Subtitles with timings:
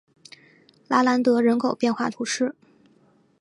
[0.87, 2.55] 拉兰德人口变化图示